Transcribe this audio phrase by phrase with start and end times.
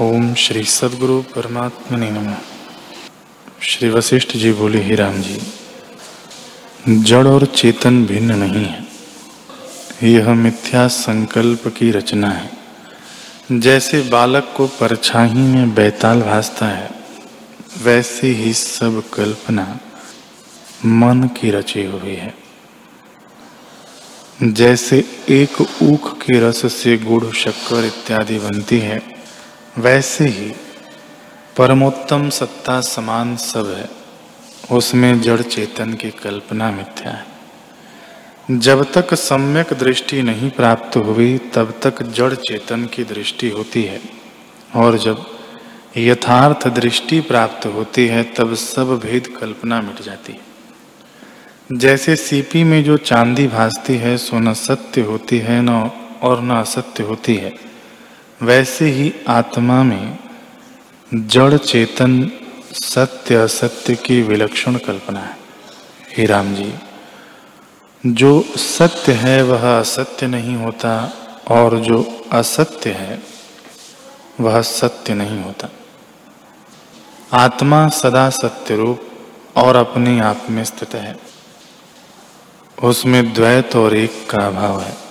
[0.00, 2.34] ओम श्री सदगुरु परमात्मा ने नम।
[3.62, 5.42] श्री वशिष्ठ जी बोले, ही राम जी,
[6.88, 8.86] जड़ और चेतन भिन्न नहीं है।
[10.02, 12.50] यह मिथ्या संकल्प की रचना है।
[13.52, 16.90] जैसे बालक को परछाई में बैताल भासता है,
[17.82, 19.80] वैसे ही सब कल्पना
[20.86, 22.34] मन की रची हुई है।
[24.42, 29.13] जैसे एक ऊख के रस से गुड़ शक्कर इत्यादि बनती है
[29.78, 30.52] वैसे ही
[31.56, 33.88] परमोत्तम सत्ता समान सब है,
[34.76, 37.26] उसमें जड़ चेतन की कल्पना मिथ्या है।
[38.50, 44.00] जब तक सम्यक दृष्टि नहीं प्राप्त हुई, तब तक जड़ चेतन की दृष्टि होती है।
[44.76, 45.26] और जब
[45.96, 50.40] यथार्थ दृष्टि प्राप्त होती है, तब सब भेद कल्पना मिट जाती है।
[51.72, 55.90] जैसे सीपी में जो चांदी भासती है, सो न सत्य होती है, न
[56.22, 57.73] और न असत्य होती है।
[58.42, 60.18] वैसे ही आत्मा में
[61.14, 62.30] जड़ चेतन
[62.72, 65.36] सत्य असत्य की विलक्षण कल्पना है।
[66.18, 66.74] हे राम जी,
[68.06, 71.12] जो सत्य है वह असत्य नहीं होता
[71.48, 73.22] और जो असत्य है
[74.40, 75.68] वह सत्य नहीं होता।
[77.32, 79.10] आत्मा सदा सत्य रूप
[79.56, 81.18] और अपने आप में स्थित है।
[82.82, 85.03] उसमें द्वैत और एक का अभाव है।